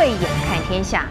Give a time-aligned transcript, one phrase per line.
[0.00, 1.06] 慧眼看天下。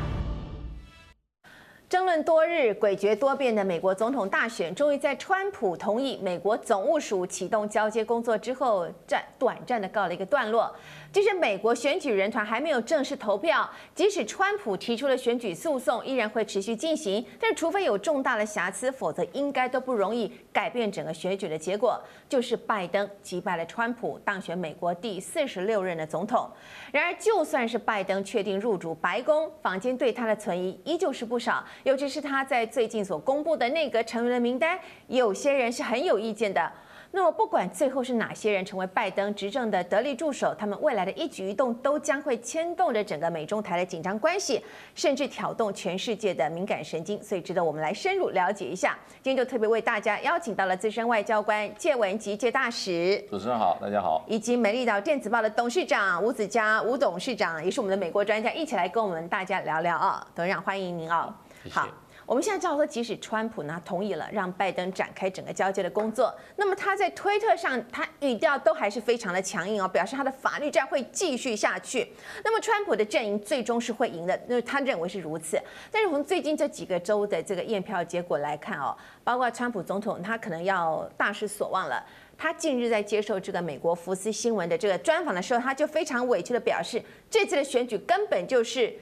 [1.88, 10.75] 争论多日、诡谲多变的美国总统大选，终于在川普同意美国总务署启动交接工作之后，暂短暂的告了一个段落。
[11.12, 17.26] 即使美国选举人团还没有正式投票，即使川普提出了选举诉讼，依然会持续进行。
[17.39, 22.00] 但，除非有重大的瑕疵，否则应该都不容易改变整个选举的结果。
[22.27, 26.48] 就是拜登击败了川普，当选美国第四十六任的总统。
[26.91, 31.66] 然而，就算是拜登确定入主白宫，坊间对他的存疑依旧是不少。
[31.84, 36.72] 尤其是他在最近所公布的内阁成员的名单，有些人是很有意见的。
[37.12, 44.63] 那么，不管最后是哪些人成为拜登执政的得力助手，他们未来的一举一动都将会牵动着整个美中台的紧张关系，
[44.94, 48.95] 甚至挑动全世界的敏感神经，所以值得我们来深入了解一下。
[49.23, 61.36] 今天就特别为大家邀请到了资深外交官介文吉介大使，主持人好，大家好，以及美丽岛电子报的董事长吴子嘉吴董事长，也是我们的美国专家，一起来跟我们大家聊聊啊，董事长欢迎您啊。
[61.72, 61.88] 好。
[62.30, 72.08] 我们现在知道说，即使川普呢同意了让拜登展开整个交接的工作，那么他在推特上他语调都还是非常的强硬哦，表示他的法律战会继续下去。
[72.44, 75.59] 那么川普的阵营最终是会赢的，那他认为是如此。
[75.91, 82.05] 但是从最近这几个州的这个验票结果来看哦，包括川普总统他可能要大失所望了。
[82.38, 88.93] 他近日在接受这个美国福斯新闻的这个专访的时候，他就非常委屈的表示，这次的选举根本就是。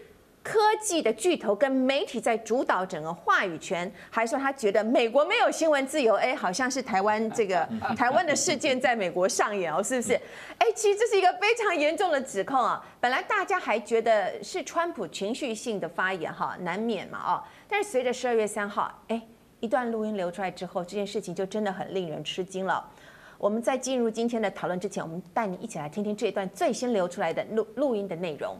[0.47, 7.67] 科技的巨头跟媒体在主导整个话语权，还说他觉得美国没有新闻自由，哎，好像是台湾这个
[7.97, 10.13] 台湾的事件在美国上演哦，是不是？
[10.57, 12.81] 哎，其实这是一个非常严重的指控啊。
[13.01, 17.43] 本来大家还觉得是川普情绪性的发言哈，难免嘛哦。
[17.67, 19.21] 但是随着十二月三号，哎，
[19.59, 22.89] 一段录音流出来之后，这件事情就真的很令人吃惊了。
[23.37, 28.57] 我们在进入今天的讨论之前，我们带你一起来听听这一段最新流出来的录录音的内容。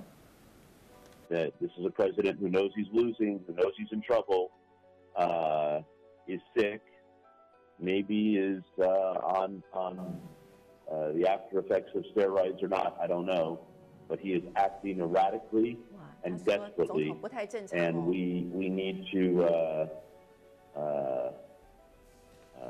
[1.29, 4.51] that this is a president who knows he's losing, who knows he's in trouble,
[5.17, 5.81] uh,
[6.29, 6.83] is sick,
[7.81, 10.21] maybe is uh, on on
[10.91, 12.99] uh, the after effects of steroids or not.
[13.03, 13.61] I don't know,
[14.09, 15.79] but he is acting erratically
[16.23, 17.17] and desperately,
[17.73, 19.89] and we we need to uh,
[20.77, 21.33] uh, uh,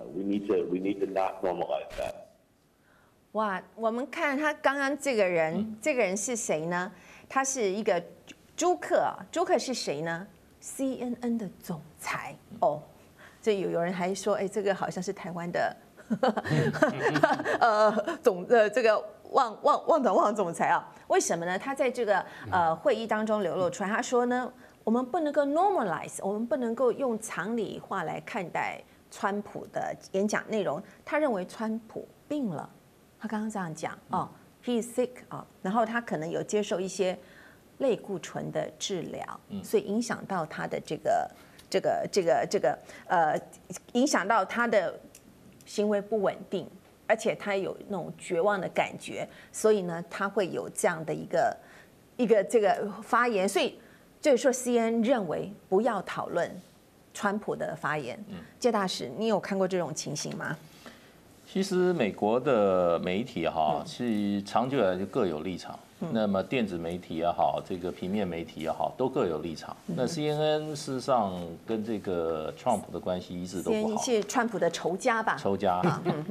[0.06, 2.28] we need to we need to not normalize that.
[3.32, 6.92] 哇，我们看他刚刚这个人，嗯、这个人是谁呢？
[7.28, 8.00] 他是一个。
[8.57, 10.27] 朱克啊，朱克是谁呢
[10.63, 12.81] ？CNN 的总裁哦。
[13.39, 15.77] 这有有人还说，哎，这个好像是台湾的，
[17.61, 17.91] 呃，
[18.23, 18.97] 总呃这个
[19.29, 20.91] 旺旺旺总旺总裁啊。
[21.07, 21.57] 为什么呢？
[21.57, 24.51] 他在这个呃会议当中流露出来，他说呢，
[24.83, 28.81] 我们不能够 normalize，我们不能够用常理化来看待
[29.11, 30.81] 川普的演讲内容。
[31.05, 32.67] 他认为川普病了，
[33.19, 34.27] 他刚刚这样讲哦
[34.65, 37.17] ，he is sick 啊，然后他可能有接受一些。
[37.79, 41.29] 类固醇的治疗，所以影响到他的这个、
[41.69, 42.77] 这个、这个、这个
[43.07, 43.39] 呃，
[43.93, 44.99] 影响到他的
[45.65, 46.67] 行为不稳定，
[47.05, 51.57] 而且他有那种绝望的感觉，所以呢，他会有这样的一个
[52.15, 53.47] 一个这个发言。
[53.47, 53.79] 所以
[54.19, 56.49] 就是说，CNN 认为不要讨论
[57.13, 58.17] 川普的发言。
[58.59, 60.57] 谢大使，你有看过这种情形吗？
[61.45, 65.79] 其实美国的媒体哈，是长久以来就各有立场。
[65.99, 69.75] 那么电子媒体也好，这个平面媒体也好，都各有立场。
[69.85, 71.33] 那 CNN 事实上
[71.65, 74.03] 跟这个 Trump 的关系一直都不好。
[74.03, 75.35] 是川普的仇家吧？
[75.37, 75.81] 仇家。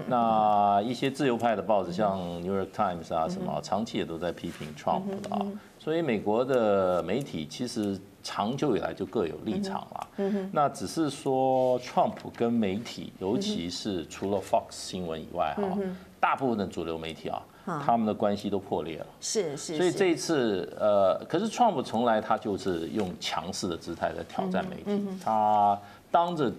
[0.07, 5.45] 那一些自由派的报纸，像 New York Times 啊什么，长期也都在批评 Trump 的啊。
[5.79, 10.09] 所以美国的媒体其实长久以来就各有立场了。
[10.53, 15.77] 那只是说 Trump 跟媒体，尤其是除了 Fox 新闻以外哈，
[16.21, 17.43] 大部分的主流媒体啊。
[17.85, 25.77] 他们的关系都破裂了，是是，所以这一次，呃，可是 Trump 从来他就是用强势的姿态在挑战媒体，他
[26.11, 26.53] 当着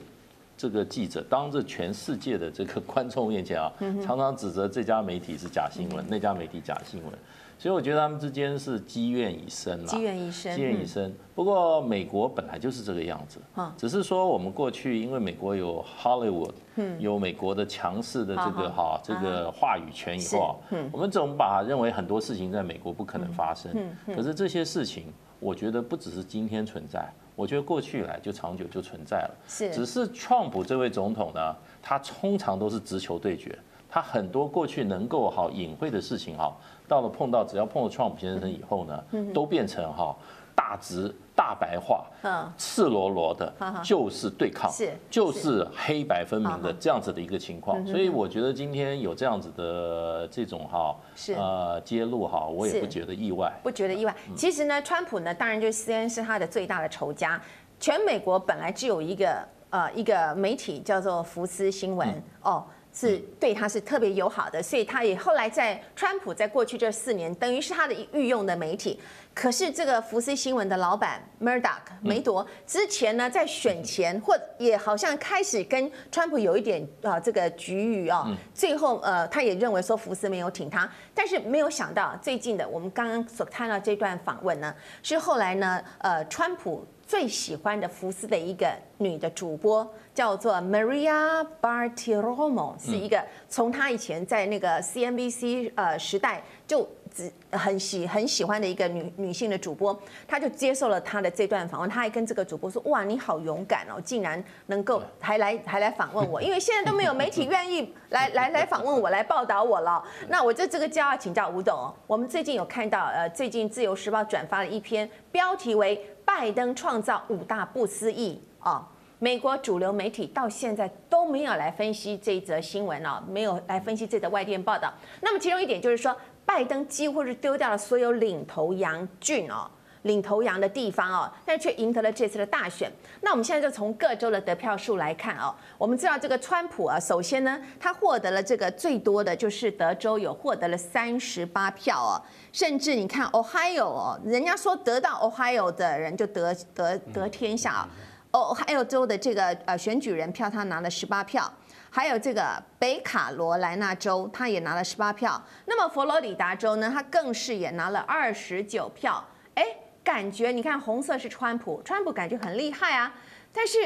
[0.58, 3.72] 这个记者，当着全世界的这个观众面前啊，
[4.06, 7.14] 常常指责这家媒体是假新闻，那家媒体假新闻。
[7.60, 11.14] 所以我觉得他们之间是积怨已深了，积怨已深，积怨已深。
[11.34, 13.40] 不过美国本来就是这个样子，
[13.76, 16.54] 只是说我们过去因为美国有 Hollywood，
[17.00, 20.60] 有美国的强势的这个哈这个话语权以后，
[20.92, 23.72] 我们总把认为很多事情在美国不可能发生。
[24.08, 25.06] 可是这些事情，
[25.40, 29.36] 我觉得不只是今天存在，我觉得过去以来就长久就存在了。
[29.48, 33.58] 是，只是 Trump 这位总统呢，他通常都是直球对决，
[33.90, 36.56] 他很多过去能够好隐晦的事情哈。
[36.88, 39.04] 到了碰到只要碰到 Trump 先生以后呢，
[39.34, 40.16] 都变成哈
[40.56, 43.54] 大直大白话，嗯，赤裸裸的，
[43.84, 47.86] 就是对抗，是就是黑白分明的这样子的一个情况。
[47.86, 54.16] 所以我觉得今天有这样子的这种哈，是呃揭露哈，我也不觉得意外，不觉得意外。
[54.36, 57.40] 其实呢，川普呢，当然就是 CNN 是他的最大的仇家。
[57.80, 62.66] 全美国本来只有一个呃一个媒体叫做福斯新闻哦。
[63.00, 69.00] 是对他是特别友好的，所以他也后来在川普在过去这四年，等于是他的御用的媒体。
[69.40, 84.74] 可是这个福斯新闻的老板 Murdoch 梅铎之前呢，在选前或也好像开始跟川普有一点啊这个局域啊，最后呃他也认为说福斯没有挺他，但是没有想到最近的我们刚刚所看到这段访问呢，
[85.04, 86.84] 是后来呢呃川普。
[87.08, 96.86] 最喜欢的福斯的一个女的主播叫做 Maria Bartiromo，是一个从她以前在那个 CNBC 呃时代就
[97.18, 110.04] 只很喜很喜欢的一个女女性的主播，她就接受了她的这段访问，她还跟这个主播说：“哇，你好勇敢哦，竟然能够还来还来访问我，因为现在都没有媒体愿意 来来来访问我来报道我了。
[110.30, 116.14] 那我这这个就要请教吴董哦，我们最近有看到呃，最近自由时报转发了一篇标题为。
[116.28, 118.86] 拜登创造五大不思议啊！
[119.18, 124.94] 美国主流媒体到现在都没有来分析这一则新闻啊，没有来分析这则外电报道。
[125.22, 126.14] 那么其中一点就是说，
[126.48, 129.70] 拜登几乎是丢掉了所有领头羊郡哦。
[130.04, 132.90] 领头羊的地方哦，但是却赢得了这次的大选。
[133.20, 142.22] 那我们现在就从各州的得票数来看哦，我们知道这个川普啊，首先呢，他获得了这个最多的就是德州有获得了三十八票哦，
[142.54, 147.86] 甚至你看 Ohio 哦，人家说得到 Ohio 的人就得得得天下
[148.32, 151.52] 哦，Ohio 州的这个呃选举人票他拿了十八票，
[151.90, 159.24] 还有这个北卡罗来纳州他也拿了十八票，那么佛罗里达州呢，他更是也拿了二十九票，
[159.56, 159.64] 哎。
[160.08, 163.14] 感觉你看红色是川普，川普感觉很厉害啊，
[163.52, 163.78] 但是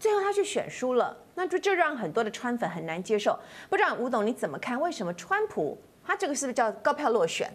[0.00, 3.38] 最后他却选输了，那就这让很多的川粉很难接受。
[3.68, 4.80] 不知道吴董你怎么看？
[4.80, 7.54] 为什么川普他这个是不是叫高票落选？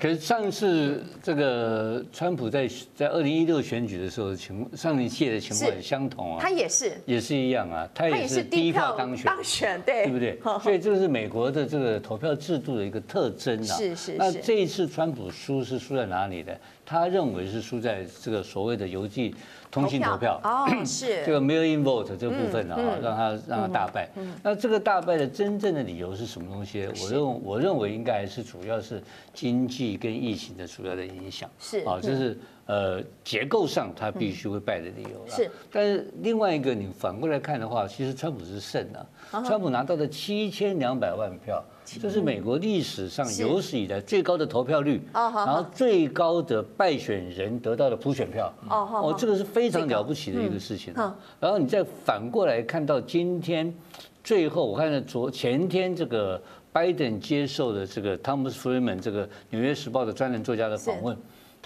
[0.00, 10.36] 可是上次这个川普在在二零一六选举的时候情况，上一届的情况很相同啊，他也是也是一样啊，他也是第一票当选，当选对对不对？
[10.60, 13.76] 所以这个是美国的这个投票制度的一个特征啊。
[13.76, 14.14] 是是是。
[14.18, 16.52] 那这一次川普输是输在哪里呢？
[16.88, 19.34] 他认为是输在这个所谓的邮寄
[19.70, 24.08] 通信投票哦， 是这个 mail-in vote 这个部分啊，让他让他大败。
[24.42, 26.88] 那这个大败的真正的理由是什么东西？
[27.02, 29.02] 我认我认为应该还是主要是
[29.34, 31.46] 经济跟疫情的主要的影响。
[31.60, 32.38] 是啊，这是
[32.68, 35.30] 呃结构上他必须会败的理由了。
[35.30, 41.64] 是，但是另外一个你反过来看的话，其实川普是胜的，川普拿到了七千两百万票。
[42.02, 50.92] 这是美国历史上有史以来最高的投票率，然后最高的败选人得到的普选票，哦，这个是非常了不起的一个事情。
[51.40, 53.74] 然后你再反过来看到今天，
[54.22, 56.38] 最后我看到昨前天这个
[56.70, 61.16] 拜登接受的这个汤姆斯·弗里曼这个《纽约时报》的专栏作家的访问，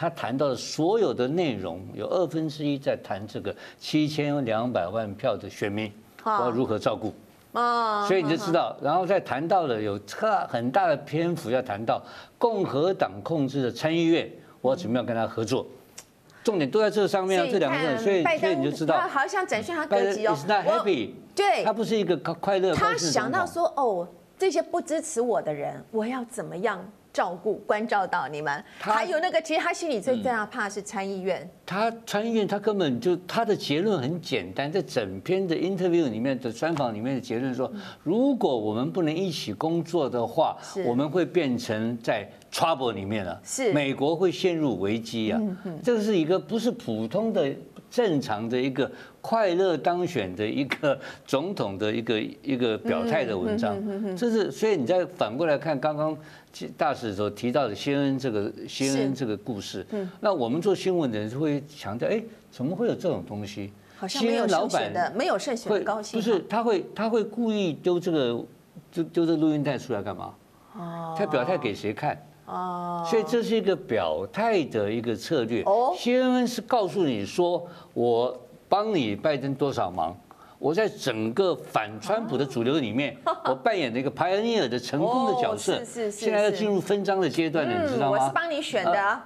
[0.03, 5.93] 他谈到的所有的内容有二分之一在谈这个七千两百万票的选民，
[6.25, 7.15] 我要如何照顾。
[7.53, 12.03] 哦，所以你就知道，然后再谈到了有特很大的篇幅要谈到
[12.37, 14.29] 共和党控制的参议院，
[14.61, 15.65] 我要怎么样跟他合作，
[16.43, 20.85] 重点都在这上面啊，这两个人，所以所以你就知道，他好像展现他格局哦，我
[21.37, 26.85] 对，他不是一个快乐，他想到说哦，这些不支持我的人，我要怎么样？
[27.12, 31.48] 照顾关照到你们，还有那个，其实他心里最最怕是参议院。
[31.67, 37.70] 他参议院，他根本就他的结论很简单，在整篇的 interview 里面的专访里面的结论说，
[38.03, 40.56] 如果我们不能一起工作的话，
[40.87, 45.41] 我们会变成在 trouble 里面了，是美国会陷入危机啊。
[45.82, 47.53] 这个是一个不是普通的。
[47.93, 53.77] 正常的一个快乐当选的一个总统的一个 一个表态的文章，
[54.17, 56.17] 这是所以你再反过来看刚刚
[56.75, 59.84] 大使所提到的谢恩这个谢恩这个故事，
[60.20, 63.70] 那我们做新闻的人就会强调，哎，怎么会有这种东西？
[63.99, 66.19] 好像没有胜选的，没有胜选的高兴。
[66.19, 68.43] 不是，他会他会故意丢这个
[68.91, 70.34] 丢丢这录音带出来干嘛？
[70.79, 72.19] 哦，他表态给谁看？
[72.46, 75.63] 哦，所以这是一个表态的一个策略。
[75.63, 80.17] 哦，CNN 是告诉你说，我帮你拜登多少忙，
[80.58, 85.79] 我在整个反川普的主流里面，我扮演了一个 pioneer 的成功的角色。
[85.79, 86.13] 是是是。
[86.13, 88.19] 现在要进入分赃的阶段了，你知道吗？
[88.19, 89.20] 我是帮你选的。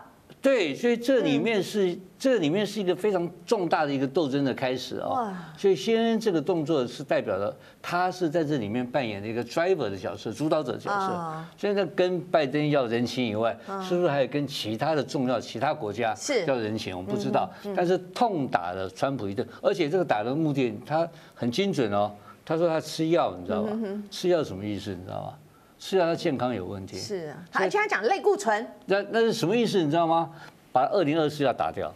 [0.47, 5.09] 对，所以这里面是、嗯、这里面是一个非常重大的一个斗争的开始啊。
[5.09, 5.35] 哇！
[5.59, 11.13] 所以先恩这个动作是代表了他是在这里面扮演了一个 driver 的角色，主导者的角色。
[11.13, 16.15] 哦、现在跟拜登要人情以外，是不是还有跟其他的重要其他国家
[16.47, 16.97] 要人情？
[16.97, 17.51] 我们不知道。
[17.75, 22.13] 但是痛打了川普一顿，而且这个打的目的他很精准哦。
[22.45, 23.77] 他说他吃药，你知道吧？
[24.13, 24.91] 吃药什么意思？
[24.91, 25.33] 你知道吗？
[25.79, 26.99] 是啊，他健康有问题。
[26.99, 28.67] 是啊，而且他讲类固醇。
[28.87, 29.83] 那那是什么意思？
[29.83, 30.31] 你知道吗？
[30.73, 31.93] 把二零二四要打掉，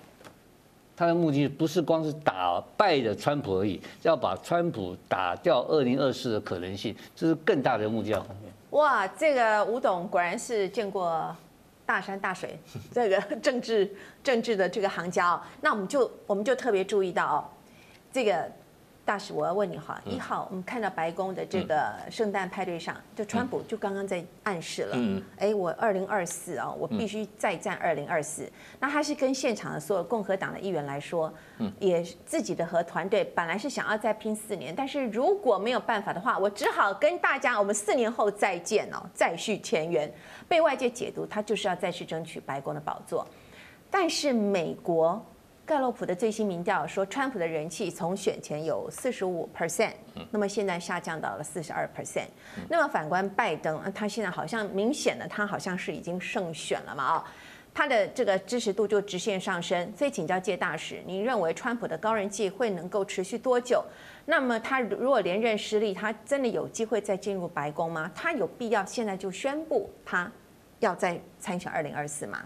[0.97, 8.25] 他的目的不是光是打败的川普而已，要把川普打掉二零二四的可能性，这是更大的目标。
[8.71, 11.35] 哇，这个吴董果然是见过
[11.85, 12.59] 大山大水，
[12.93, 13.91] 这个政治
[14.23, 15.41] 政治的这个行家哦。
[15.61, 17.45] 那我们就我们就特别注意到哦，
[18.13, 18.51] 这个。
[19.11, 24.97] 大使，我要问你哈，一号我们看到白宫的这个圣诞派对上，就川普就刚刚在暗示了，
[25.37, 28.49] 哎，我二零二四啊，我必须再战二零二四。
[28.79, 31.35] 那他是跟现场的所有共和党的议员来说，
[31.81, 40.09] 也自己的和团队本来是想要再拼四年，但是如果没有办法的话，我只好跟大家我们四年后再见哦，再续前缘。
[40.47, 43.27] 被外界解读，他就是要再去争取白宫的宝座，
[43.91, 45.21] 但是美国。
[45.71, 49.93] 盖洛普的最新民调说，川普的人气从选前有四十五 percent，
[50.33, 52.27] 那么现在下降到了四十二 percent。
[52.69, 57.05] 那么反观拜登，他现在好像明显的，他好像是已经胜选了嘛？
[57.05, 57.25] 啊，
[57.73, 59.93] 他的这个支持度就直线上升。
[59.97, 63.85] 所以请教界大使，您认为川普的高人气会能够持续多久？
[64.27, 68.11] 那么他如果连任失利，他真的有机会再进入白宫吗？
[68.13, 70.29] 他有必要现在就宣布他
[70.81, 72.45] 要再参选二零二四吗？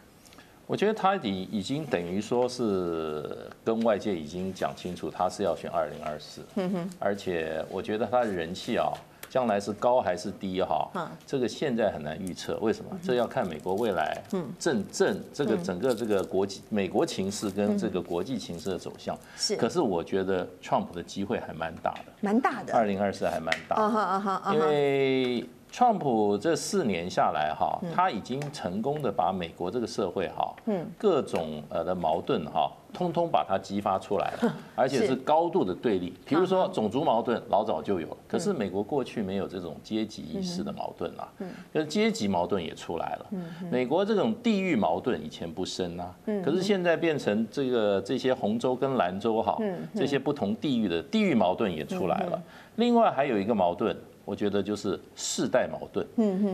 [0.66, 6.40] 我觉得他已已经等于说是跟外界已经讲清楚，他是要选二零二四。
[6.98, 8.90] 而且我觉得他的人气啊，
[9.28, 10.90] 将来是高还是低哈？
[11.26, 12.56] 这个现在很难预测。
[12.60, 12.90] 为什么？
[13.02, 14.22] 这要看美国未来
[14.58, 19.18] 政政这个整个这个国际美国情势跟这个国际情势的走向。
[19.36, 19.56] 是。
[19.56, 22.12] 可是我觉得 Trump 的机会还蛮大的。
[22.22, 22.72] 蛮大的。
[22.72, 24.54] 二零二四还蛮大的。
[24.54, 25.44] 因为。
[25.74, 30.54] 川普这四年下来，哈，他已经成功的把美国这个社会，哈，
[30.96, 35.16] 各种呃的矛盾，哈，通通把它激发出来了， 而且是。
[35.16, 36.14] 高度的对立。
[36.24, 41.26] 比如说种族矛盾，老早就有了，可是美国过去没有这种阶级意识的矛盾啊，
[41.72, 43.26] 可是阶级矛盾也出来了。
[43.68, 46.14] 美国这种地域矛盾以前不深啊，
[46.44, 49.58] 可是现在变成这个这些红州跟蓝州，哈，
[49.92, 52.40] 这些不同地域的地域矛盾也出来了。
[52.76, 53.96] 另外还有一个矛盾。
[54.24, 56.06] 我觉得就是世代矛盾，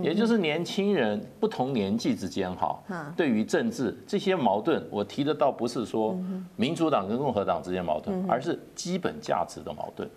[0.03, 2.83] 也就是年轻人不同年纪之间哈，
[3.17, 6.19] 对于政治这些矛盾，我提的倒不是说
[6.57, 10.09] 民主党跟共和党之间矛盾，而是基本价值的矛盾。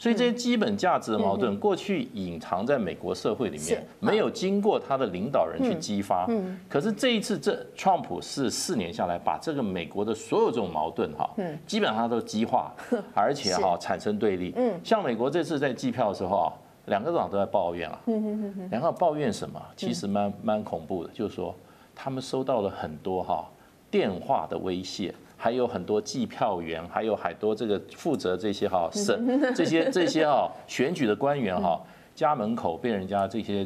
[0.00, 6.26] 所以这些基本价值的矛盾，过去隐藏在美国社会里面，没有经过他的领导人去激发。
[6.70, 11.30] 可是这一次，这川普是四年下来，把这个美国的所有这种矛盾哈，
[11.66, 12.74] 基本上都激化，
[13.14, 14.54] 而且哈产生对立。
[14.82, 16.52] 像美国这次在计票的时候啊。
[16.90, 18.00] 两个党都在抱怨了，
[18.70, 19.62] 两个抱怨什么？
[19.76, 21.54] 其实蛮蛮恐怖的，就是说
[21.94, 23.48] 他们收到了很多哈
[23.90, 31.80] 电话的威胁，还有很多计票员，还有很多这个负责这些哈省这些这些哈选举的官员哈
[32.14, 33.64] 家门口被人家这些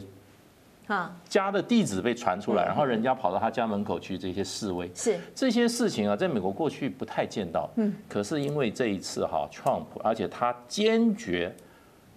[1.27, 5.19] 家的地址被传出来，然后人家跑到他家门口去这些示威，是。
[5.35, 7.95] 这些事情啊，在美国过去不太见到，嗯。
[8.07, 11.51] 可是因为这一次哈 Trump，而且他坚决。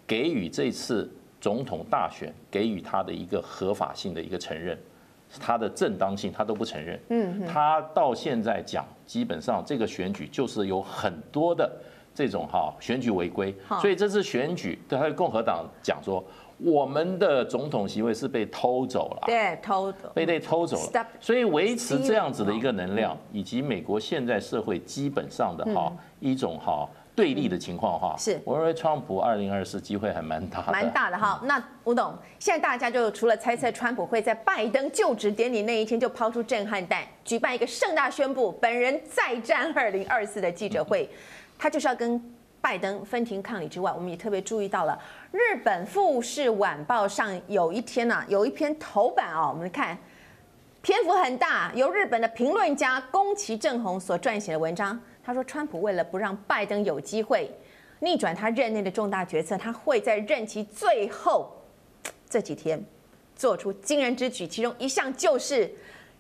[0.08, 1.12] 给予这次
[1.42, 4.78] 总统大选给予他的一个合法性的一个承认，
[5.40, 7.00] 他的正当性他都不承认。
[7.10, 11.70] 嗯，他到现在讲，基本上这个选举就是有很多的
[12.16, 16.24] 这种哈选举违规，所以这次选举对他的共和党讲说，
[16.58, 21.08] 我们的总统席位是被偷走了，对，偷走，被被偷走了。
[21.20, 26.90] 所以维持这样子的一个能量，以及美国现在社会基本上的哈一种哈。
[27.18, 28.40] 对立的情况哈，是。
[28.46, 31.42] 我认为川普二零二四机会还蛮大的，蛮大的哈。
[31.46, 41.10] 那吴董，现在大家就除了猜测川普会在拜登就职典礼那一天就抛出震撼弹，举办一个盛大宣布本人再战二零二四的记者会，
[41.58, 42.22] 他就是要跟
[42.62, 44.96] 拜登分庭抗礼之外，我们也特别注意到了
[45.32, 49.98] 日本富士晚报上有一天呢，有一篇头版啊，我们看
[50.84, 55.00] 篇幅很大，由日本的评论家宫崎正弘所撰写的文章。
[55.28, 57.52] 他说，川普为了不让拜登有机会
[58.00, 61.52] 逆转他任内的重大决策，他会在任期最后
[62.30, 62.82] 这几天
[63.36, 65.70] 做出惊人之举，其中一项就是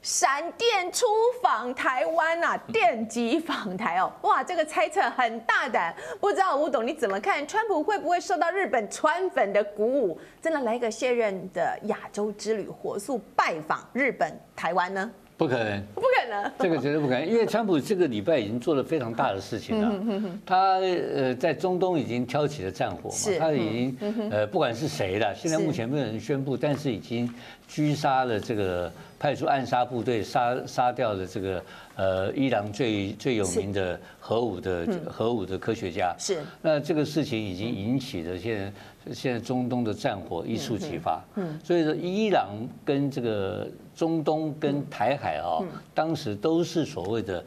[0.02, 1.06] 闪电出
[1.42, 7.48] 访台湾啊，电击访台哦，哇，这个猜测很大胆，不知道吴董你怎么看？
[7.48, 15.10] 川普会不会受到日本川粉的鼓舞，真的来一个卸任的亚洲之旅，火速拜访日本台湾呢？
[15.38, 16.52] 不可能，不可能。
[16.60, 20.32] 这个绝对不可能，因为川普这个礼拜已经做了非常大的事情了。
[20.46, 23.98] 他呃在中东已经挑起了战火嘛，他已经
[24.32, 27.32] 呃不管是谁了，现在目前没有人宣布，但是已经
[27.70, 31.64] 狙杀了这个派出暗杀部队杀杀掉了这个
[31.98, 36.16] 呃伊朗最最有名的核武的核武的科学家。
[36.18, 36.40] 是。
[36.62, 38.72] 那这个事情已经引起了现在。
[39.14, 42.50] 现在中东的战火一触即发，嗯，所以说伊朗
[42.84, 45.64] 跟这个中东跟台海啊，
[45.94, 47.42] 当时都是所谓的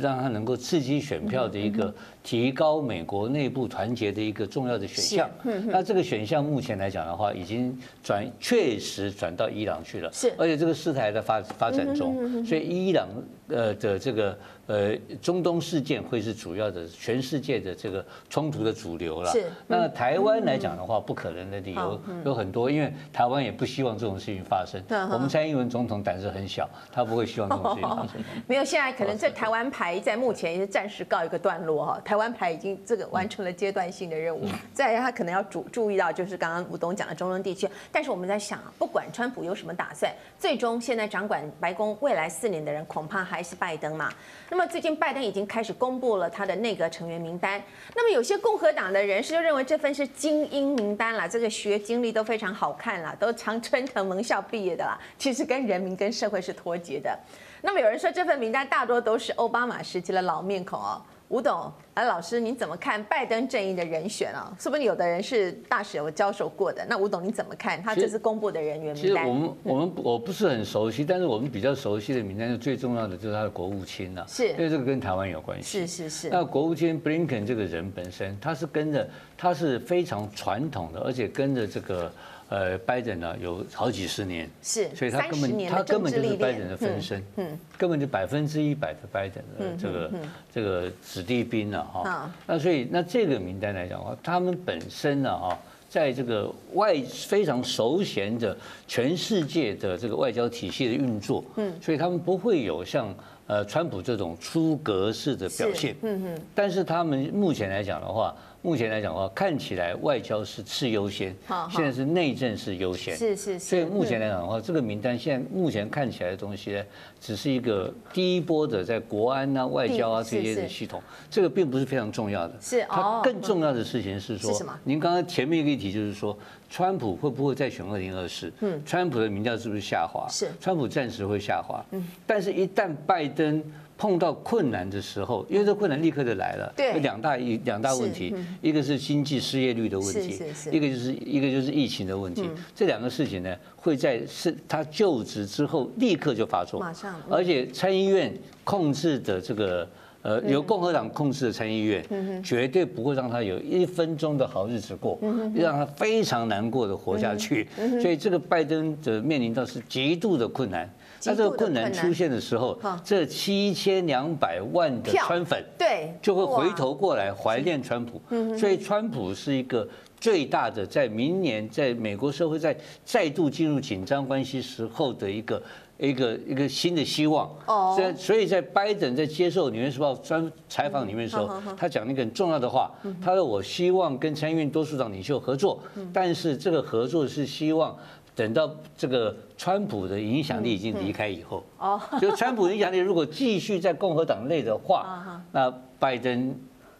[0.00, 5.30] 让他能够刺激选票的一个提高美国内部团结的一个重要的选项。
[5.66, 13.06] 那这个选项目前来讲的话，已经转确实转到伊朗去了，是，而且这个事态还在发发展中，所以伊朗
[13.48, 14.36] 呃的这个。
[14.66, 19.30] 呃，中东事件会是主要的，全世界的这个冲突的主流了。
[19.30, 19.44] 是。
[19.66, 24.82] 那台湾来讲的话，不可能的理由有很多，因为台湾也不希望这种事情发生。
[25.12, 28.12] 我们蔡英文总统胆子很小，他不会希望这种事情发生。
[28.48, 32.00] 没有，现在可能在台湾牌在目前也是暂时告一个段落哈。
[32.14, 34.46] 台湾牌已经这个完成了阶段性的任务。
[34.72, 37.68] 再来，他可能要注注意到，就是刚刚吴东讲的中东地区。
[37.90, 44.12] 但是我们在想，不管川普有什么打算，最终现在掌管白宫未来四年的人，恐怕还是拜登嘛。
[44.48, 47.60] 那么最近拜登已经开始公布了他的内阁成员名单。
[47.96, 57.18] 那么有些共和党的人士就认为这份是精英名单啦，这个学经历都非常好看了，都常春藤盟校毕业的啦， 其实跟人民跟社会是脱节的。
[57.60, 61.02] 那么有人说这份名单大多都是奥巴马时期的老面孔哦。
[61.28, 64.54] 吴董，哎，老师，你怎么看拜登阵营的人选啊？
[64.60, 66.84] 说不定有的人是大使有交手过的。
[66.88, 67.82] 那吴董你怎么看？
[67.82, 69.02] 他这次公布的人员名单？
[69.02, 74.24] 其实我们我们我不是很熟悉，但是我们比较熟悉的名单，最重要的就是他的国务卿了。
[74.28, 75.80] 是，因为这个跟台湾有关系。
[75.80, 76.28] 是是是。
[76.28, 82.12] 那国务卿 Blinken 这个人本身，他是跟着，他是非常传统的，而且跟着这个。
[82.50, 90.10] 呃，拜登呢有好几十年，是，所以他根本他根本就是拜登的分身，嗯，根本就百分之一百的拜登的这个
[90.52, 92.30] 这个子弟兵了哈。
[92.46, 95.58] 那所以那这个名单来讲的话，他们本身呢啊，
[95.88, 103.12] 在这个外非常熟悉的全世界的这个外交体系的运作，嗯，所以他们不会有像
[103.46, 108.36] 呃川普这种出格式的表现，嗯嗯，但是他们目前来讲的话。
[108.64, 111.36] 目前来讲的话，看起来外交是次优先，
[111.70, 113.14] 现在是内政是优先。
[113.14, 113.58] 是是是。
[113.58, 116.82] 所以目前来讲的话，这个名单现在目前看起来的东西呢，
[117.20, 122.54] 只是一个第一波的在国安啊、外交啊这些的系统，这个并不是非常重要的。
[122.58, 122.86] 是。
[122.88, 124.50] 它更重要的事情是说，
[124.82, 126.34] 您刚刚前面一个议题就是说，
[126.70, 128.50] 川普会不会再选二零二四？
[128.60, 128.82] 嗯。
[128.86, 130.26] 川普的民调是不是下滑？
[130.30, 130.48] 是。
[130.58, 131.84] 川普暂时会下滑。
[131.90, 132.02] 嗯。
[132.26, 133.62] 但是，一旦拜登。
[133.96, 136.72] 碰到困难的时候，因为这困难立刻就来了。
[136.76, 142.48] 对，有两大一两大问题，一个是经济失业率的问题，一个就是一个就是疫情的问题。
[142.74, 146.80] 这两个事情呢，会在是他就职之后立刻就发作。
[146.80, 147.14] 马上。
[147.30, 148.32] 而且参议院
[148.64, 149.88] 控制的这个
[150.22, 155.18] 呃由共和党控制的参议院，绝对不会让他有一分钟的好日子过，
[155.54, 157.68] 让他非常难过的活下去。
[158.02, 160.92] 所以这个拜登的面临到是极度的困难。
[161.26, 168.20] 那这个困难出现的时候，这七千两百万的川粉，对，就会回头过来怀念川普。
[168.58, 175.62] 所以川普是一个最大的，在明年在美国社会在再度进入紧张关系时候的一个
[175.98, 177.48] 一个一个新的希望。
[177.66, 177.94] 哦。
[177.96, 182.90] 所以，所以在拜登在接受《纽约时报》专采访里面的时候，他讲了一个很重要的话，
[183.22, 185.80] 他说：“我希望跟参议院多数党领袖合作，
[186.12, 187.96] 但是这个合作是希望。”
[188.34, 196.54] 等到这个川普的影响力已经离开以后，哦，就川普影响力如果继续在共和党内的话， 那拜登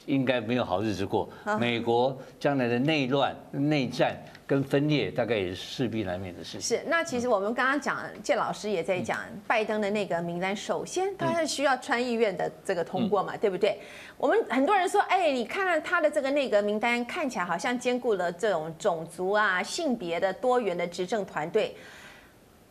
[0.07, 1.29] 应该没有好日子过。
[1.59, 4.17] 美国将来的内乱、内战。
[4.47, 6.61] 跟分裂大概也是势必难免的事情。
[6.61, 13.81] 是，那其实我们刚刚讲，谢老师也在讲，拜登的那个名单，首先他是需要参议院的这个通过嘛，对不对？
[14.19, 21.75] 我们很多人说，哎，你看他的这个内阁名单，看起来好像兼顾了这种种族啊、性别的多元的执政团队，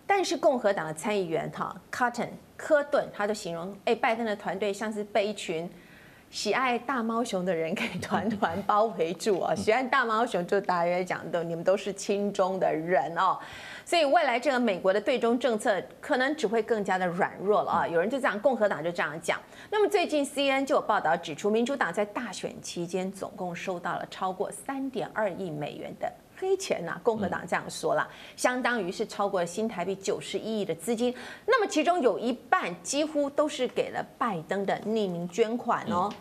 [0.05, 5.67] 但是共和党的参议员哈，Cotton 科顿，他都形容，哎，拜登的团队像是被一群。
[6.33, 9.53] 喜爱大猫熊的人可以团团包围住啊！
[9.53, 13.37] 喜爱大猫熊就大约讲的，你们都是亲中的人哦，
[13.85, 17.87] 所以未来这个美国的对中政策可能只会更加的软弱了啊！
[17.87, 19.39] 有人就这样，共和党就这样讲。
[19.69, 26.11] 那么最近 CNN 就有报道指出，民主党在大选期间总共收到了超过三点二亿美元的。
[26.43, 31.15] 亏钱呐、共和党这样说了，相当于是超过了新台币九十一亿的资金。
[31.45, 36.11] 那么其中有一半几乎都是给了拜登的匿名捐款哦。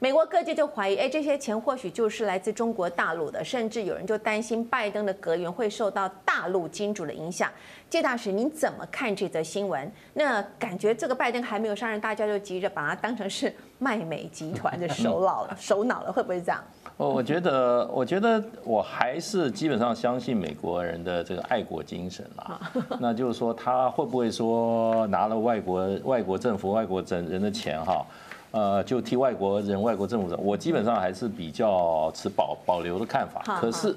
[0.00, 7.50] 美国各界就怀疑，哎，这些钱或许就是来自中国大陆的，甚至有人就担心拜登的阁员会受到大陆金主的影响。
[7.90, 9.90] 谢大使，您怎么看这则新闻？
[10.14, 16.62] 那感觉这个拜登还没有上任，大家就急着把他当成是卖美集团的首脑了， 首脑了，会不会这样？
[16.96, 22.60] 我我觉得，我觉得我还是基本上相信美国人的这个爱国精神啦。
[23.00, 28.06] 那就是说，他会不会说拿了外国外国政府、外国人的钱哈？
[28.50, 33.42] 呃，就替外国人、外国政府，我基本上还是比较持保保留的看法。
[33.60, 33.94] 可是，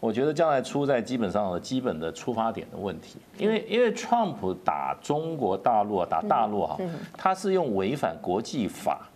[0.00, 6.76] 我觉得将来出在基本上的基本的出发点的问题，因为因为 Trump 打中国大陆啊，打大陆哈，
[7.16, 9.08] 他是用违反国际法。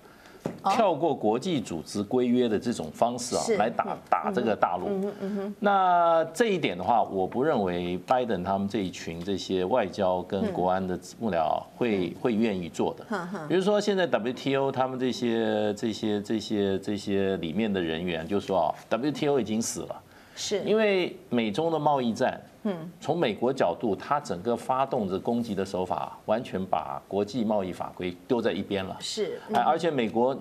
[0.65, 5.11] 跳过国际组织规约的这种方式啊，来打打这个大陆。
[5.59, 13.07] 那这一点的话，我不认为拜登他们这一群这些外交跟国安的幕僚会会愿意做的。
[13.49, 20.03] 比如说现在 WTO 他们这些这些这些这些里面的人员就说啊，WTO 已经死了，
[20.37, 22.41] 是因为美中的贸易战。
[22.65, 28.97] 嗯，从美国角度，他整个发动着攻击的手法，完全把国际贸易法规丢在一边了。
[29.01, 30.37] 是，哎，而且美国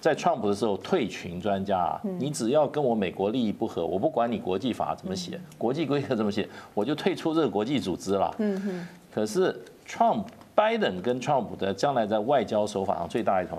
[0.00, 8.34] 在川普的时候退群专家啊，你只要跟我美国利益不合，我不管你国际法怎么写，国际规则怎么写，我就退出这个国际组织了。
[8.38, 8.86] 嗯哼。
[9.12, 10.24] 可是，Trump、
[10.54, 13.58] 拜登跟川普的将来在外交手法上最大一条。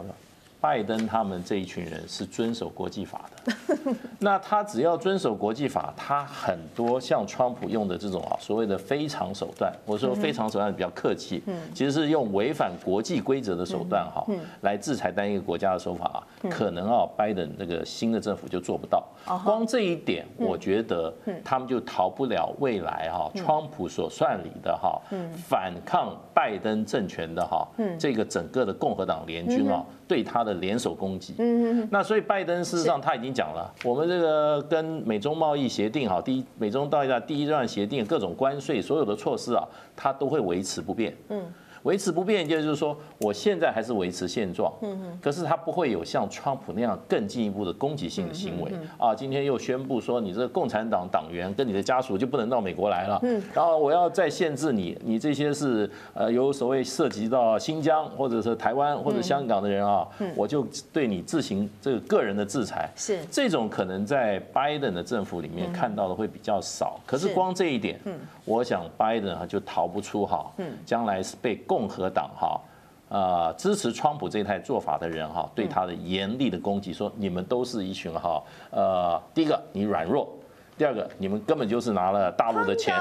[0.60, 3.37] 拜登他们这一群人是遵守国际法的，
[4.20, 11.56] 那他只要遵守国际法，他很多像川普用的这种啊所谓的非常手段，我说非常手段比较客气，嗯。
[11.74, 14.26] 其实是用违反国际规则的手段哈
[14.62, 19.04] 来制裁单一个国家的手法啊，可能啊拜登这个新的政府就做不到。
[19.44, 25.00] 光这一点，我觉得他们就逃不了未来哈川普所算里的哈
[25.48, 27.68] 反抗拜登政权的哈
[28.00, 29.86] 这个整个的共和党联军啊。
[30.08, 39.64] 对他的联手攻击，嗯，那所以拜登事实上他已经讲了，我们这个跟美中贸易协定哈，第一美中贸易的第一段协定各种关税所有的措施啊，
[39.96, 41.46] 它都会维持不变，嗯。
[41.84, 49.16] 维持不变，也就是说，我现在还是维持现状，嗯可是他不会有像川普那样更进一步的攻击性的行为啊。
[49.16, 53.42] 今天又宣布说，你这个共产党党员跟你的家属就不能到美国来了，嗯。
[53.54, 62.92] 然后我要再限制你，你这些是呃有所谓涉及到新疆或者是台湾或者香港的人啊，我就对你自行这个个人的制裁。
[62.96, 63.20] 是。
[63.32, 68.14] 这种可能在拜登的政府里面看到的会比较少，可是光这一点，嗯。
[68.46, 70.72] 我想拜登啊就逃不出哈，嗯。
[70.86, 71.88] 将来是被共。
[71.88, 72.62] 和党哈，
[73.10, 80.28] 呃，支持川普这一套做法的人哈，对他的严厉的攻击，说你们都是一群哈，呃，第一个你软弱，
[80.78, 82.96] 第二个你们根本就是拿了大陆的钱，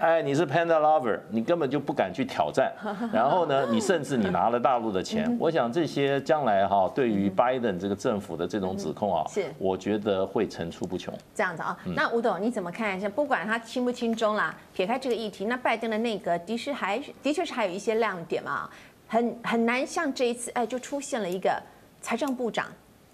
[0.00, 2.72] 哎，你是 Panda Lover，你根本就不敢去挑战，
[3.12, 11.14] 然后呢，你甚至你拿了大陆的钱，我想这些将来哈，对于拜登这个政府的这种指控啊，是，我觉得会层出不穷。
[11.34, 13.00] 这样子啊，那吴董你怎么看？
[13.00, 14.52] 像不管他亲不亲中啦。
[14.72, 18.68] 撇开这个议题，那拜登的内阁的确还的确是还有一些亮点嘛，
[19.06, 21.62] 很很难像这一次，哎，就出现了一个
[22.00, 22.66] 财政部长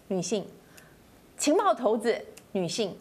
[0.09, 0.47] 女性，
[1.37, 2.19] 情报头子
[2.53, 2.97] 女性，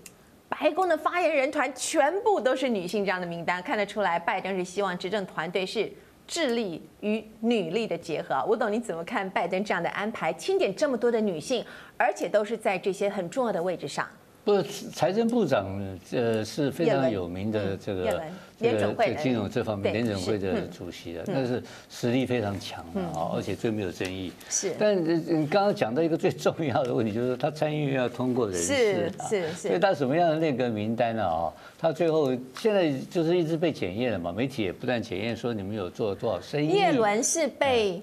[0.50, 5.90] 白宫的发言人团全部都是女性这样的名单，看得出来拜登是希望执政团队是
[6.28, 8.44] 智力与女力的结合。
[8.48, 11.64] 吴董你怎么看拜登这样的安排，钦点这么多的女性，
[11.98, 14.08] 而且都是在这些很重要的位置上？
[14.44, 15.66] 不，财政部长
[16.12, 18.22] 呃是非常有名的这个。
[18.60, 24.34] 这个这金融这方面，联准会的主席的，那是实力非常强的啊，而且最没有争议。
[24.50, 31.26] 是，但你刚刚讲到一个最重要的问题，就是他参议院要通过人事，是是是，所以他什么样的那个名单呢？
[31.26, 36.68] 啊，他最后现在就是一直被检验了嘛，媒体也不断检验说你们有做多少生意。
[36.68, 38.02] 叶伦是被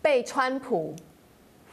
[0.00, 0.96] 被川普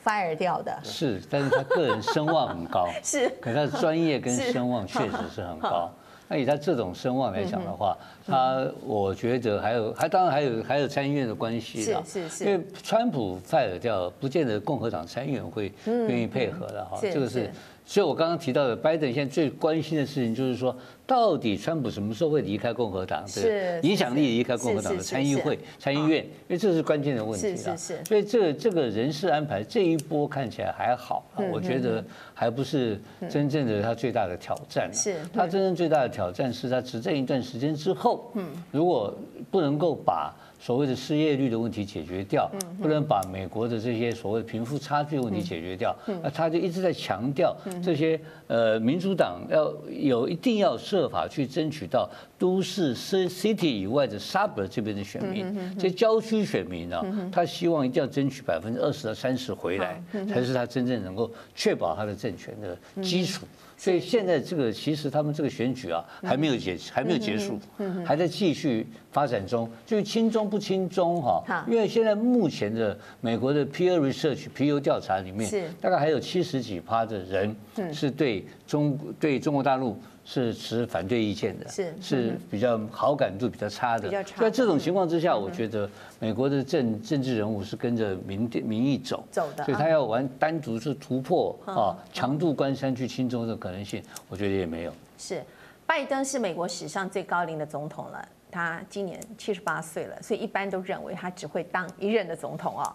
[0.06, 5.92] fire 掉的，是，但是他个人声望很高， 是，可是他的专业跟声望确实是很高。
[6.30, 17.52] 那以他这种声望来讲的话，他我觉得还有，还当然还有还有参议院的关系了，是是是，因为川普 fire 掉，不见得共和党参议员会愿意配合的哈，这个是。
[17.90, 23.26] 所以，我刚刚提到的，拜登现在最关心的事情就是说，到底川普什么时候会离开共和党？
[23.34, 27.76] 对，影响力离开共和党的参议会、参议院，因为这是关键的问题啊。
[27.76, 34.94] 所以，这这个人事安排这一波看起来还好啊，我觉得还不是真正的他最大的挑战。
[34.94, 39.12] 是，他真正最大的挑战是他执政一段时间之后，嗯，如果
[39.50, 40.32] 不能够把。
[40.60, 63.46] 所谓的失业率的问题解决掉，不能把美国的这些所谓贫富差距问题解决掉，那他就一直在强调这些呃民主党要有一定要设法去争取到都市 city 以外的 suburb 这边的选民，这郊区选民呢，他希望一定要争取百分之二十到三十回来，才是他真正能够确保他的政权的基础。
[63.78, 67.60] 所以现在这个其实他们这个选举啊，还没有结还没有结束，
[68.06, 69.70] 还在继续发展中。
[69.86, 75.50] 就亲中不亲中哈，因为现在目前的美国的 Pew Research 皮尤调查里面，
[75.82, 77.56] 大概还有七十几趴的人
[77.94, 79.98] 是对中对中国大陆。
[80.32, 84.08] 是持反对意见的，是是比较好感度比较差的。
[84.38, 85.90] 在这种情况之下，我觉得
[86.20, 94.94] 美国的政政治人物是跟着民民意走，走的，所以他要玩单独是突破啊强渡关山去亲中的可能性，我觉得也没有。
[95.18, 95.44] 是，
[95.88, 102.86] 拜登是美国史上最高龄的总统了，他今年七十八岁了，所以一般都认为他只会当一任的总统哦。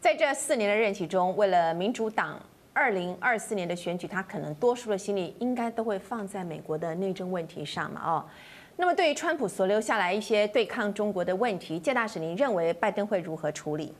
[0.00, 2.40] 在这四年的任期中，为了民主党。
[2.78, 8.00] 二零二四年的选举，他可能多数的心理应该都会放在美国的内政问题上嘛？
[8.04, 8.24] 哦，
[8.76, 13.92] 那么对于川普所留下来一些对抗中国的问题，谢大使，您认为拜登会如何处理？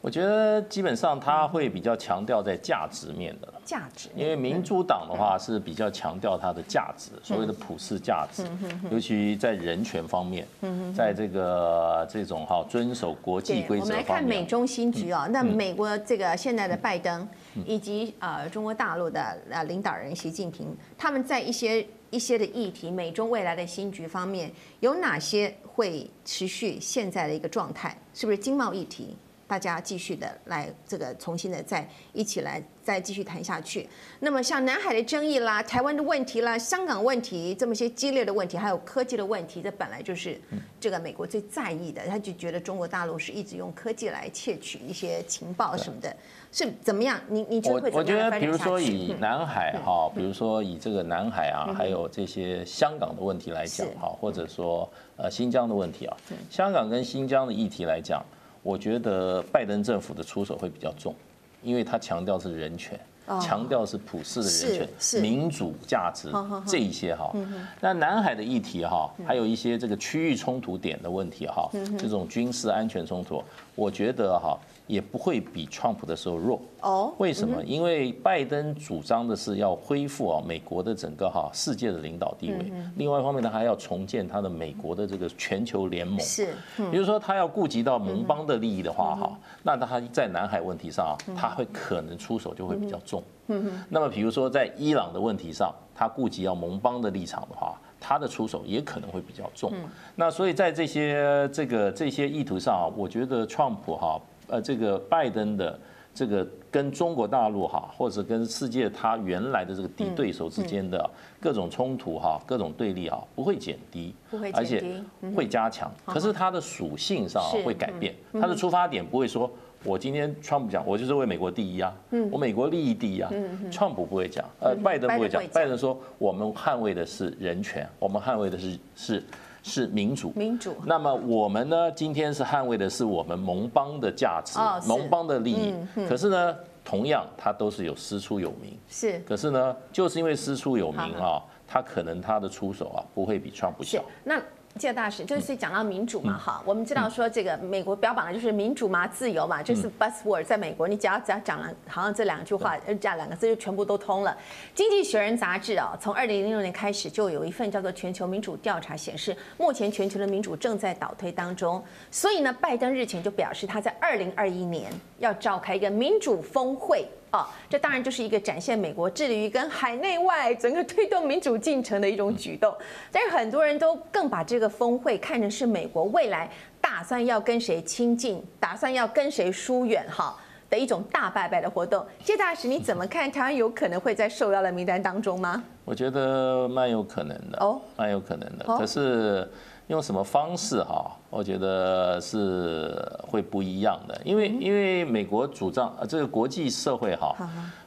[0.00, 8.44] 我觉得基本上他会比较强调在价值面的价值，因为民主党的话是比较强调它的价值，所谓的普世价值，
[8.90, 10.46] 尤其在人权方面，
[10.94, 13.88] 在这个这种哈遵守国际规则方面。
[13.88, 17.26] 我们来看美中新局啊，那美国这个现在的拜登
[17.64, 27.96] 以及呃中国大陆的呃领导人习近平，他们在一些一些的议题，美中未来的新局方面有哪些会持续现在的一个状态？
[28.14, 29.16] 是不是经贸议题？
[29.46, 33.88] 大家继续的来这个重新的再一起来再继续谈下去。
[34.20, 40.40] 那么像南海的争议啦、台湾的问题啦、香港问题这么些激烈的问题，还有科技的问题，这本来就是
[40.80, 42.02] 这个美国最在意的。
[42.06, 46.14] 他就觉得中国大陆是一直用科技来窃取一些情报什么的，
[46.50, 47.20] 是怎么样？
[47.28, 47.90] 你你觉得会？
[47.92, 56.16] 我觉得比如说以南海哈，比如说以这个南海啊，还有这些香港的问题来讲哈，或者说呃新疆的问题啊，
[56.50, 58.24] 香港跟新疆的议题来讲。
[58.66, 61.14] 我觉得拜登政府的出手会比较重，
[61.62, 62.98] 因为他强调是人权，
[63.40, 66.30] 强调是普世的人权、民主价值
[66.66, 67.32] 这一些哈。
[67.80, 73.42] 那南海的议题哈，还有一些这个区域冲突点的问题哈，这种军事安全冲突，
[73.74, 74.58] 我觉得哈。
[74.86, 77.12] 也不会比川普的时候弱哦？
[77.18, 77.60] 为什么？
[77.64, 82.72] 因为拜登主张的是要恢复啊美国的整个哈世界的领导地位。
[82.94, 86.20] 另外一方面，他还要重建他的美国的这个全球联盟。
[86.20, 86.54] 是，
[86.92, 93.15] 比如说他要顾及到盟邦的利益的话哈，那他在南海问题上，他会可能出手就会比较重。
[93.48, 99.72] 嗯，那么比如说在伊朗的问题上，他顾及要盟邦的立场的话，他的出手也可能会比较重。
[100.14, 104.20] 那所以在这些这个这些意图上啊，我觉得川普哈。
[104.48, 105.76] 呃，这个拜登的
[106.14, 114.14] 这个跟中国大陆哈，或者跟世界他原来的这个敌对手之间的各种冲突哈，各种对立啊，不会减低，
[114.54, 115.02] 而且
[115.34, 115.90] 会加强。
[116.04, 119.50] 可是它的属性上会改变，它的出发点不会说，
[119.86, 121.94] 我今天川普讲，我就是为美国第一啊，
[122.30, 123.30] 我美国利益第一啊。
[123.70, 129.22] 川普不会讲，呃，拜登不会讲，拜登说我们捍卫的是人权，我们捍卫的是是。
[129.68, 130.76] 是民主，民主。
[130.84, 131.90] 那么我们呢？
[131.90, 135.74] 今天是捍卫的是我们盟邦的价值，盟邦的利益。
[136.08, 138.78] 可是呢，同样他都是有师出有名。
[138.88, 139.18] 是。
[139.26, 144.04] 可是呢，就是因为师出有名啊，他可能他的出手啊不会比川普小。
[144.22, 144.40] 那。
[144.76, 154.36] 介大使就是讲到民主嘛，哈，我们知道说这个美国标榜的就是民主嘛、自由嘛，就是 buzzword，在美国你只要只要讲了，好像这两句话，呃，这两个字就全部都通了。
[154.74, 161.82] 经济学人杂志啊，从二零零六年开始就有一份叫做全球民主调查，显示目前全球的民主正在倒退当中。
[162.10, 167.08] 所以呢，拜登日前就表示他在二零二一年要召开一个民主峰会。
[167.32, 172.74] 哦，这当然就是一个展现美国致力于跟海内外整个推动民主进程的一种举动。
[173.10, 180.36] 但是很多人都更把这个峰会看成是美国未来打算要跟谁亲近、打算要跟谁疏远哈
[180.70, 182.04] 的一种大拜拜的活动。
[182.22, 183.30] 谢大使，你怎么看？
[183.30, 185.62] 台湾有可能会在受邀的名单当中吗？
[185.84, 188.64] 我觉得蛮有可能的哦，蛮有可能的。
[188.78, 189.48] 可是。
[189.88, 191.10] 用什么方式哈？
[191.30, 197.36] 我觉得是会不一样的，因为因为美国主张呃这个国际社会哈，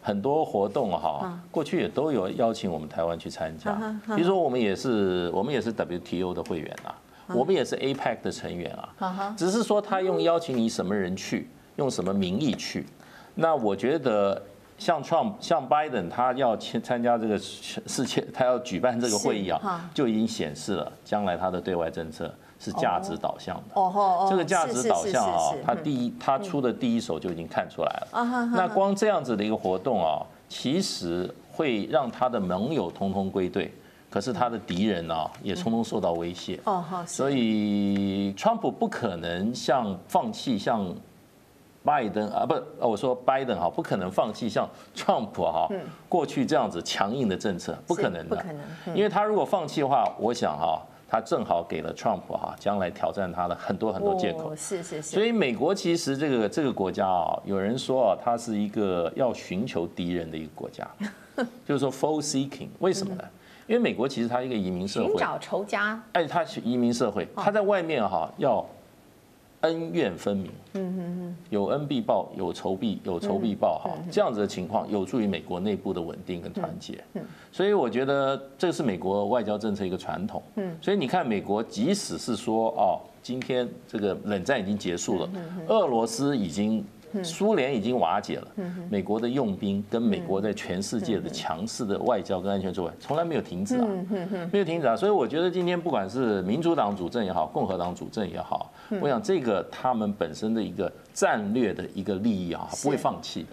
[0.02, 3.72] 很多活动哈，过去也都有邀请我们台湾去参加，
[4.16, 6.96] 比如说我们也是我们也是 WTO 的会员啊，
[7.28, 12.86] 我们也是 APEC 的成员啊，只是说他用邀请你什么人去，用什么名义去，
[13.36, 14.42] 那我觉得。
[14.80, 23.64] 像 Trump，像拜登，他要参参加这个世界，他要举办这个会议啊，就已经显示了将来他的对外政策是价值导向的。
[23.74, 28.50] 哦，这个价值导向啊，他第一，他出的第一手就已经看出来了。
[28.56, 33.74] 那光这样子的一个活动啊，其实会让他的盟友通通归队，
[34.10, 36.58] 可是他的敌人呢、啊，也通通受到威胁。
[36.64, 37.06] 哦，好。
[37.06, 40.86] 所以，川普不可能像放弃像
[41.84, 45.70] 拜登啊，不，我说拜登哈，不可能放弃像 Trump 哈
[46.08, 48.36] 过去这样子强硬的政策，不可能的。
[48.36, 48.96] 不可能。
[48.96, 54.54] 因为他如果放弃的话，我想哈，他正好给了 Trump 哈将来挑战他的很多很多借口。
[54.56, 55.04] 是是是。
[55.04, 60.88] 所以，美国其实这个这个国家啊，有人说啊，它是一个要寻求敌人的一个国家，
[61.66, 63.24] 就是说 foe seeking，为什么呢？
[63.68, 66.02] 因为美国其实它一个移民社会，寻找仇家。
[66.14, 68.66] 哎，它是移民社会，它在外面哈要
[69.62, 77.04] 恩怨分明，嗯嗯嗯，有恩必报，有仇必有仇必报哈，这样子的情况有助于美国内部的稳定跟团结。
[77.14, 80.42] 嗯，所以我觉得这是美国外交政策一个传统。
[80.56, 85.30] 嗯，所以你看，美国即使是说哦，今天这个冷战已经结束了，
[85.68, 86.86] 俄罗斯已经。
[87.24, 88.48] 苏联已经瓦解了，
[88.90, 93.88] 美国的用兵跟美国在全世界的强势的外交跟安全作为从来没有停止啊，
[94.52, 103.46] 没有停止啊，所以我觉得今天不管是民主党主政也好，共和党主政也好，我想这个他们本身的一个战略的一个利益啊，不会放弃。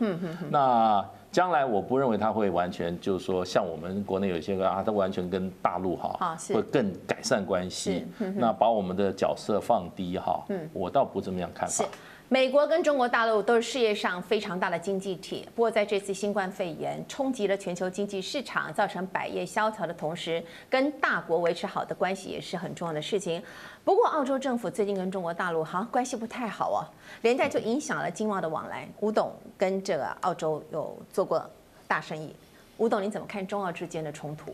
[0.50, 10.42] 那将来我不认为他会完全就是说像我们国内有些个啊，他完全跟大陆哈会更改善关系，那把我们的角色放低哈，
[10.72, 11.84] 我倒不这么样看法。
[12.28, 23.40] 美国跟中国大陆都是世界上非常大的经济体，不过在这次新冠肺炎冲击了全球经济市场，造成百业萧条的同时，跟大国维持好的关系也是很重要的事情。
[23.84, 26.82] 不过，澳洲政府最近跟中国大陆好像关系不太好哦，
[27.22, 28.88] 连带就影响了经贸的往来。
[28.98, 31.48] 吴董跟这个澳洲有做过
[31.86, 32.34] 大生意，
[32.76, 34.52] 吴董你怎么看中澳之间的冲突？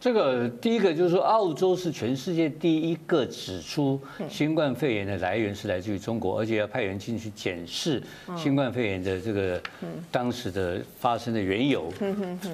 [0.00, 8.02] 这个第一个就是说，澳洲是全世界第一个指出新冠肺炎的来源是来自于中国，而且要派员进去检视
[8.34, 9.60] 新冠肺炎的这个
[10.10, 11.92] 当时的发生的缘由，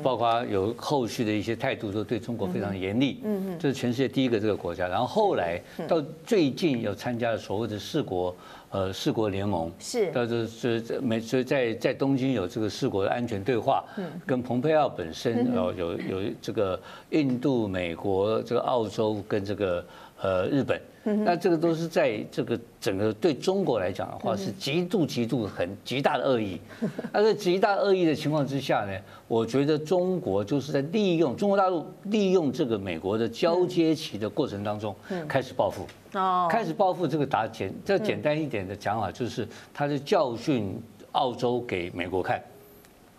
[0.02, 3.22] 包括有后续的一些态度都对中国非常严厉。
[3.60, 4.88] 这是全世界第一个这个国家。
[4.88, 8.34] 然后后来到最近有参加了所谓的四国。
[8.70, 9.70] 呃，四国联盟。
[9.78, 16.78] 是，但是是在美，所以在在东京有这个四国的安全对话，嗯，跟蓬佩奥本身有有有这个
[17.10, 19.84] 印度、美国、这个澳洲跟这个
[20.20, 20.80] 呃日本。
[21.24, 26.60] 那这个都是在这个整个对中国来讲的话，是极度极度很极大的恶意。
[27.14, 28.98] 那在极大恶意的情况之下呢，
[29.28, 34.92] 我觉得中国就是在利用中国大陆利用这个美国的交接期的过程当中，
[35.28, 35.86] 开始报复。
[36.18, 40.76] 哦，开始报复这个打简这简单一点的讲法就是，他是教训
[41.12, 42.42] 澳洲给美国看，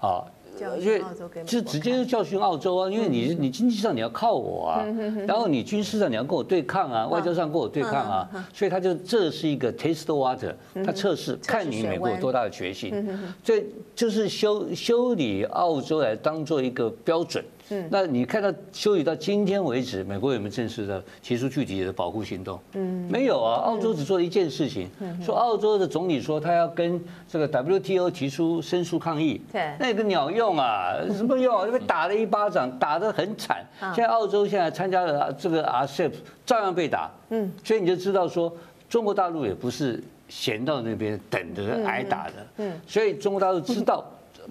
[0.01, 0.25] 啊。
[0.79, 1.01] 因为
[1.45, 4.85] 就直接就教训澳洲啊，因为你你经济上你要靠我啊，
[5.27, 10.53] 然后你军事上你要跟我对抗啊，外交上跟我对抗啊，所以他就这是一个 taste water，
[10.85, 13.07] 他测试看你美国有多大的决心，
[13.43, 13.65] 所以
[13.95, 17.43] 就是修修理澳洲来当做一个标准。
[17.69, 22.59] 嗯，那你看到修理到今天为止，美国有没有正式的提出具体的保护行动？
[22.73, 23.61] 嗯，没有啊。
[23.63, 24.89] 澳洲只做了一件事情，
[25.21, 29.41] 说澳洲的总理说他要跟这个 WTO 提出申诉抗议。
[29.51, 31.57] 对，那有个鸟用啊，什么用？
[31.57, 33.65] 啊被打了一巴掌，打得很惨。
[33.79, 36.11] 现在澳洲现在参加了这个 RCEP，
[36.45, 37.11] 照样被打。
[37.29, 38.51] 嗯，所以你就知道说，
[38.87, 42.33] 中国大陆也不是闲到那边等着挨打的。
[42.57, 44.05] 嗯，所以中国大陆知道。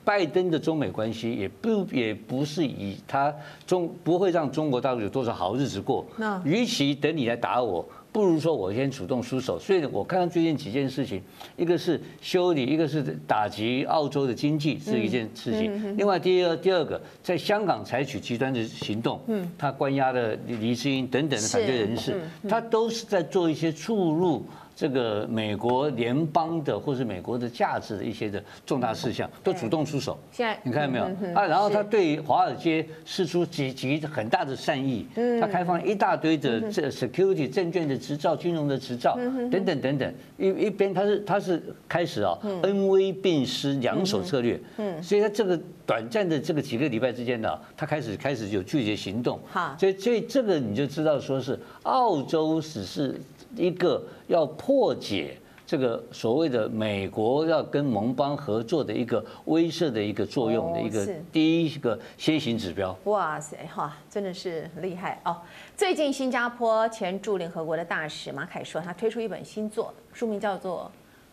[0.06, 3.34] 拜登的中美关系也不也不是以他
[3.66, 6.06] 中不会让中国大陆有多少好日子过。
[6.16, 9.58] 那与其等你来打我，不如说我先主动出手。
[9.58, 11.20] 所以我看到最近几件事情，
[11.56, 15.96] 一个是修理，一个是打击澳洲的经济是一件事情。
[15.96, 24.46] 另外第二第二个，在香港采取极端的行动，嗯，他关押的黎智英等等的反对人士，他都是在做一些触入。
[24.76, 30.18] 这个美国联邦的或是美国的价值的一些的重大事项，都主动出手。
[30.30, 31.46] 现在你看到没有啊？
[31.46, 35.06] 然后他对华尔街释出极极很大的善意，
[35.40, 39.16] 他开放一大堆的这 security 证券的执照、金融的执照
[39.50, 40.14] 等等等等。
[40.36, 44.60] 一一边他是他是开始啊恩威并施两手策略。
[44.76, 49.40] 嗯，所以他这个短暂的这个几个礼拜之间呢，他开始开始有具体的行动。
[49.48, 53.18] 好，所以所以这个你就知道说是澳洲只是。
[53.56, 62.96] 一个要破解这个所谓的美国要跟盟邦合作的一个威慑的一个作用的一个第一个先行指标。
[63.04, 65.36] 哇塞，哈，真的是厉害哦！
[65.76, 70.88] 最近新加坡前驻联合国的大使马凯说，他推出一本新作，书名叫做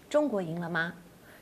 [0.12, 0.92] 《中国赢了吗？》，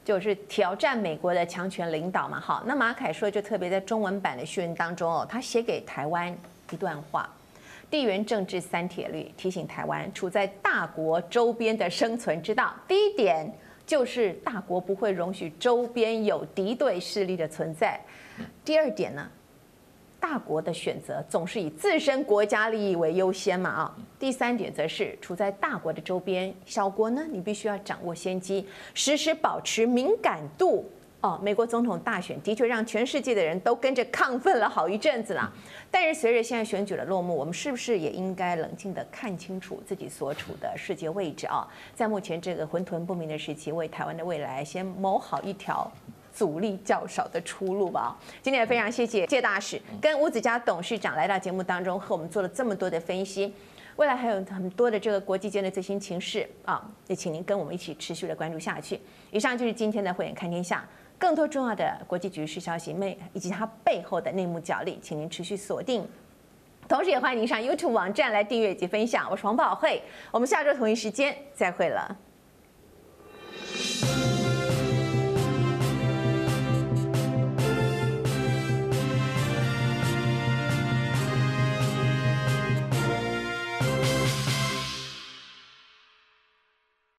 [0.08, 2.42] 就是挑战美国的强权领导嘛。
[2.42, 6.36] 好，那马凯说就特别在中文版的序文当中哦，他写给台湾
[6.72, 7.30] 一段话。
[7.92, 12.74] 地缘政治三铁律提醒台湾处在大国周边的生存之道。
[12.88, 13.54] 第一点
[13.86, 18.00] 就是大国不会容许周边有敌对势力的存在。
[18.64, 19.30] 第二点呢，
[20.22, 23.98] 大国的选择总是以自身国家利益为优先嘛啊。
[24.18, 30.90] 第三点则是处在大国的周边，小国呢，你必须要掌握先机，时时保持敏感度。
[31.22, 35.52] 哦，美国总统大选的确让全世界的人都跟着亢奋了好一阵子了。
[35.90, 41.68] 但是随着现在选举的落幕，我们是不是也应该冷静地看清楚自己所处的世界位置啊？
[41.96, 45.90] 在目前这个混沌不明的时期，为台湾的未来先谋好一条。
[46.34, 48.18] 阻力较少的出路吧。
[48.42, 53.54] 今天也非常谢谢谢大使跟吴子嘉董事长来到节目当中，和我们做了这么多的分析。
[53.98, 58.98] 未来还有很多的这个国际间的最新情势啊，也请您跟我们一起持续的关注下去。
[59.30, 60.88] 以上就是今天的慧眼看天下，
[61.22, 66.04] 更多重要的国际局势消息内以及它背后的内幕角力，请您持续锁定。
[66.90, 69.30] 同时也欢迎您上 YouTube 网站来订阅以及分享。
[69.30, 70.02] 我是黄宝慧，
[70.32, 72.18] 我们下周同一时间再会了。